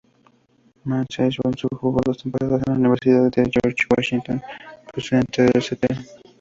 Mensah-Bonsu 0.87 1.67
jugó 1.79 2.01
dos 2.03 2.17
temporadas 2.17 2.63
en 2.65 2.73
la 2.73 2.79
Universidad 2.79 3.29
George 3.35 3.85
Washington, 3.95 4.41
procedente 4.91 5.43
del 5.43 5.57
St. 5.57 5.85